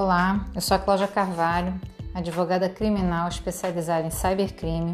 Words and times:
Olá, 0.00 0.46
eu 0.54 0.60
sou 0.60 0.76
a 0.76 0.78
Cláudia 0.78 1.08
Carvalho, 1.08 1.74
advogada 2.14 2.68
criminal 2.68 3.26
especializada 3.26 4.06
em 4.06 4.10
cybercrime 4.10 4.92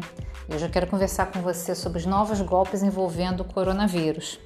e 0.49 0.55
hoje 0.55 0.65
eu 0.65 0.69
quero 0.71 0.87
conversar 0.87 1.27
com 1.27 1.43
você 1.43 1.75
sobre 1.75 1.99
os 1.99 2.07
novos 2.07 2.41
golpes 2.41 2.81
envolvendo 2.81 3.41
o 3.41 3.45
coronavírus. 3.45 4.39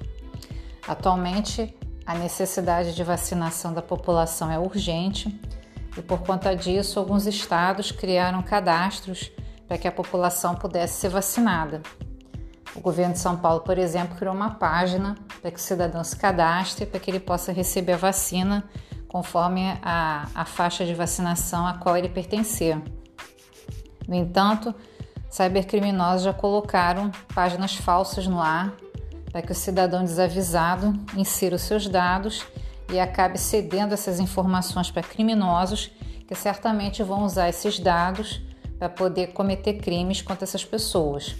Atualmente, 0.86 1.74
a 2.04 2.14
necessidade 2.14 2.94
de 2.94 3.02
vacinação 3.02 3.72
da 3.72 3.80
população 3.80 4.50
é 4.50 4.58
urgente 4.58 5.34
e, 5.96 6.02
por 6.02 6.18
conta 6.18 6.54
disso, 6.54 6.98
alguns 6.98 7.26
estados 7.26 7.90
criaram 7.90 8.42
cadastros 8.42 9.32
para 9.66 9.78
que 9.78 9.88
a 9.88 9.92
população 9.92 10.54
pudesse 10.54 11.00
ser 11.00 11.08
vacinada. 11.08 11.80
O 12.74 12.80
governo 12.80 13.14
de 13.14 13.18
São 13.18 13.34
Paulo, 13.38 13.60
por 13.60 13.78
exemplo, 13.78 14.14
criou 14.14 14.34
uma 14.34 14.50
página 14.50 15.16
para 15.40 15.50
que 15.50 15.56
o 15.56 15.62
cidadão 15.62 16.04
se 16.04 16.16
cadastre 16.16 16.84
para 16.84 17.00
que 17.00 17.10
ele 17.10 17.18
possa 17.18 17.50
receber 17.50 17.94
a 17.94 17.96
vacina 17.96 18.68
conforme 19.10 19.76
a, 19.82 20.28
a 20.34 20.44
faixa 20.44 20.86
de 20.86 20.94
vacinação 20.94 21.66
a 21.66 21.74
qual 21.74 21.96
ele 21.96 22.08
pertencer. 22.08 22.80
No 24.06 24.14
entanto, 24.14 24.72
cybercriminosos 25.28 26.22
já 26.22 26.32
colocaram 26.32 27.10
páginas 27.34 27.74
falsas 27.74 28.28
no 28.28 28.40
ar 28.40 28.72
para 29.32 29.42
que 29.42 29.50
o 29.50 29.54
cidadão 29.54 30.04
desavisado 30.04 30.94
insira 31.16 31.56
os 31.56 31.62
seus 31.62 31.88
dados 31.88 32.46
e 32.92 33.00
acabe 33.00 33.36
cedendo 33.36 33.94
essas 33.94 34.20
informações 34.20 34.90
para 34.92 35.02
criminosos 35.02 35.90
que 36.26 36.34
certamente 36.36 37.02
vão 37.02 37.24
usar 37.24 37.48
esses 37.48 37.80
dados 37.80 38.40
para 38.78 38.88
poder 38.88 39.28
cometer 39.32 39.74
crimes 39.74 40.22
contra 40.22 40.44
essas 40.44 40.64
pessoas. 40.64 41.34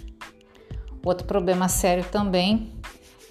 Outro 1.05 1.25
problema 1.25 1.69
sério 1.69 2.03
também 2.03 2.80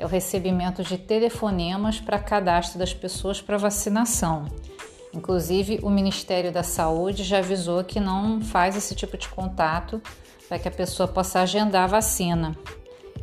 é 0.00 0.04
o 0.04 0.08
recebimento 0.08 0.82
de 0.82 0.96
telefonemas 0.96 2.00
para 2.00 2.18
cadastro 2.18 2.78
das 2.78 2.94
pessoas 2.94 3.40
para 3.42 3.58
vacinação. 3.58 4.46
Inclusive, 5.12 5.80
o 5.82 5.90
Ministério 5.90 6.50
da 6.50 6.62
Saúde 6.62 7.22
já 7.22 7.38
avisou 7.38 7.84
que 7.84 8.00
não 8.00 8.40
faz 8.40 8.76
esse 8.76 8.94
tipo 8.94 9.18
de 9.18 9.28
contato 9.28 10.00
para 10.48 10.58
que 10.58 10.68
a 10.68 10.70
pessoa 10.70 11.06
possa 11.06 11.40
agendar 11.40 11.84
a 11.84 11.86
vacina. 11.86 12.56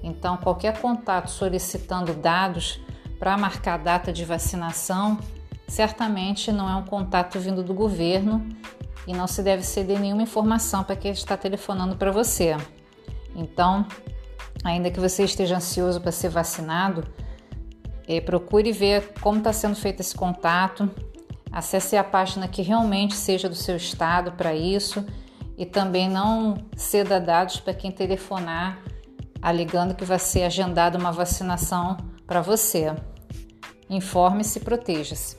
Então, 0.04 0.38
qualquer 0.38 0.80
contato 0.80 1.32
solicitando 1.32 2.14
dados 2.14 2.80
para 3.18 3.38
marcar 3.38 3.78
data 3.80 4.14
de 4.14 4.24
vacinação 4.24 5.18
certamente 5.68 6.52
não 6.52 6.70
é 6.70 6.76
um 6.76 6.86
contato 6.86 7.40
vindo 7.40 7.64
do 7.64 7.74
governo 7.74 8.48
e 9.08 9.14
não 9.14 9.26
se 9.26 9.42
deve 9.42 9.64
ceder 9.64 10.00
nenhuma 10.00 10.22
informação 10.22 10.84
para 10.84 10.96
quem 10.96 11.12
está 11.12 11.36
telefonando 11.36 11.96
para 11.96 12.12
você. 12.12 12.56
Então, 13.36 13.86
ainda 14.64 14.92
que 14.92 15.00
você 15.00 15.24
esteja 15.24 15.58
ansioso 15.58 16.02
para 16.02 16.12
ser 16.12 16.30
vacinado, 16.30 17.04
é, 18.08 18.22
procure 18.22 18.72
ver 18.72 19.14
como 19.22 19.40
está 19.40 19.52
sendo 19.52 19.76
feito 19.76 20.00
esse 20.00 20.16
contato, 20.16 20.90
acesse 21.52 21.98
a 21.98 22.04
página 22.04 22.48
que 22.48 22.62
realmente 22.62 23.16
seja 23.16 23.50
do 23.50 23.56
seu 23.56 23.76
estado 23.76 24.32
para 24.34 24.54
isso 24.56 25.06
e 25.58 25.66
também 25.66 26.10
não 26.10 26.56
ceda 26.76 27.20
dados 27.20 27.60
para 27.60 27.74
quem 27.74 27.92
telefonar 27.92 28.82
alegando 29.42 29.96
que 29.96 30.06
vai 30.06 30.20
ser 30.20 30.44
agendada 30.44 30.98
uma 30.98 31.12
vacinação 31.12 31.98
para 32.26 32.42
você. 32.42 32.94
Informe-se 33.90 34.60
e 34.60 34.62
proteja-se. 34.62 35.38